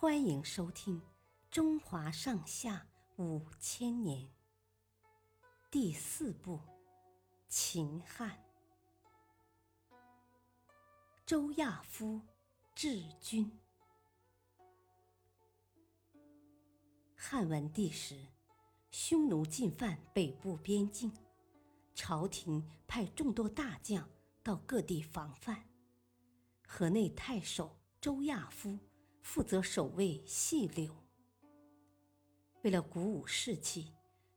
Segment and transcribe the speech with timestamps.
[0.00, 1.00] 欢迎收听
[1.50, 4.22] 《中华上下五千年》
[5.72, 6.56] 第四部
[7.48, 8.30] 《秦汉》。
[11.26, 12.20] 周亚夫
[12.76, 13.50] 治军。
[17.16, 18.24] 汉文帝时，
[18.92, 21.12] 匈奴进犯北部边境，
[21.96, 24.08] 朝廷派众多大将
[24.44, 25.68] 到各地防范。
[26.68, 28.78] 河内太守周亚夫。
[29.20, 30.94] 负责守卫细柳。
[32.62, 33.92] 为了鼓舞士气，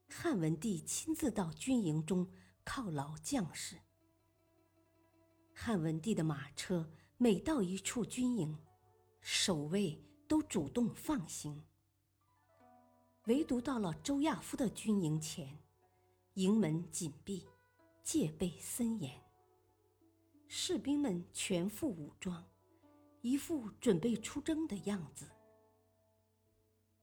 [0.07, 2.29] 汉文帝亲自到军营中
[2.63, 3.77] 犒劳将士。
[5.53, 8.57] 汉文帝的马车每到一处军营，
[9.21, 11.63] 守卫都主动放行。
[13.25, 15.59] 唯独到了周亚夫的军营前，
[16.33, 17.47] 营门紧闭，
[18.03, 19.21] 戒备森严，
[20.47, 22.43] 士兵们全副武装。
[23.21, 25.29] 一副准备出征的样子。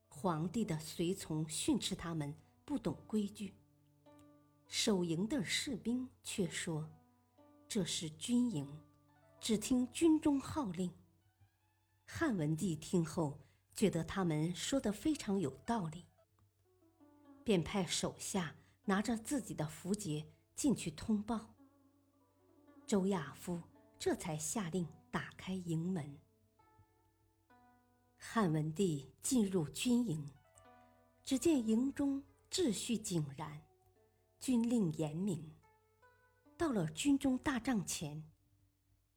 [0.08, 2.34] 皇帝的随从训斥他们
[2.64, 3.54] 不懂规矩，
[4.66, 6.90] 守营的士兵却说
[7.68, 8.66] ：“这是军营，
[9.40, 10.92] 只听军中号令。”
[12.04, 13.38] 汉文帝听后
[13.74, 16.06] 觉得他们说的非常有道理，
[17.44, 20.26] 便派手下拿着自己的符节
[20.56, 21.54] 进去通报。
[22.86, 23.62] 周亚夫
[23.98, 24.86] 这才下令。
[25.10, 26.18] 打开营门，
[28.18, 30.30] 汉文帝进入军营，
[31.24, 33.58] 只见营中秩序井然，
[34.38, 35.50] 军令严明。
[36.58, 38.22] 到了军中大帐前，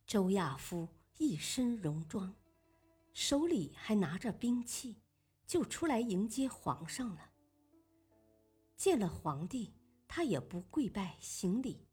[0.08, 0.88] 周亚夫
[1.18, 2.34] 一身戎装，
[3.12, 4.96] 手里还拿着兵器，
[5.46, 7.32] 就出来迎接皇上了。
[8.78, 9.74] 见了皇帝，
[10.08, 11.86] 他也不跪拜行礼，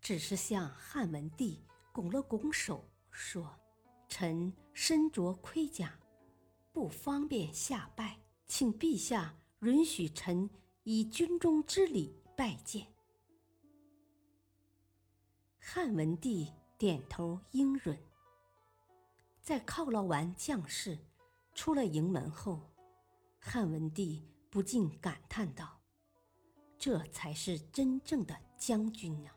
[0.00, 2.88] 只是向汉文帝拱了拱手。
[3.10, 3.54] 说
[4.08, 5.98] ：“臣身着盔甲，
[6.72, 10.48] 不方便下拜，请陛下允许臣
[10.82, 12.86] 以军中之礼拜见。”
[15.60, 17.98] 汉文帝点头应允。
[19.42, 20.98] 在犒劳完将士，
[21.54, 22.70] 出了营门后，
[23.38, 25.78] 汉文帝不禁感叹道
[26.78, 29.36] ：“这才是真正的将军啊！”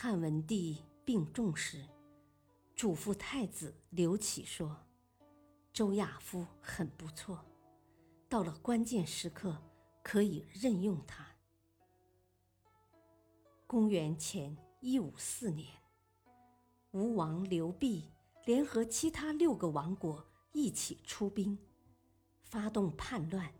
[0.00, 1.84] 汉文帝病重时，
[2.76, 4.86] 嘱咐太子刘启说
[5.74, 7.44] ：“周亚夫很不错，
[8.28, 9.60] 到了关键时刻
[10.04, 11.26] 可以任用他。”
[13.66, 15.68] 公元前一五四年，
[16.92, 18.04] 吴王刘濞
[18.44, 21.58] 联合其他六个王国一起出兵，
[22.44, 23.52] 发动叛乱，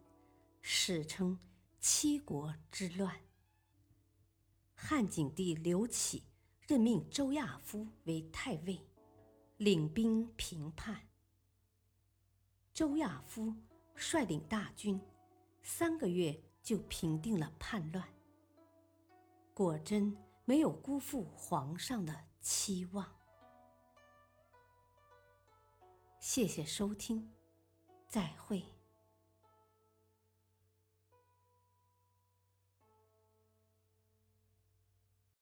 [0.62, 1.37] 史称
[1.81, 3.12] 七国之乱。
[4.77, 6.22] 汉景帝刘启
[6.68, 8.78] 任命周亚夫为太尉，
[9.56, 11.00] 领兵平叛。
[12.74, 13.54] 周亚夫
[13.94, 15.00] 率领大军，
[15.62, 18.06] 三个月就平定了叛乱。
[19.54, 20.14] 果真
[20.44, 23.16] 没有辜负皇上的期望。
[26.20, 27.32] 谢谢收听，
[28.06, 28.78] 再会。